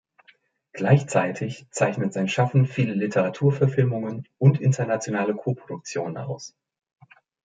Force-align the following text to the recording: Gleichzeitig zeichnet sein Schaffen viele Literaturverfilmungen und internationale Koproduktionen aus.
Gleichzeitig 0.73 1.67
zeichnet 1.69 2.11
sein 2.11 2.27
Schaffen 2.27 2.65
viele 2.65 2.95
Literaturverfilmungen 2.95 4.27
und 4.39 4.59
internationale 4.59 5.35
Koproduktionen 5.35 6.17
aus. 6.17 6.55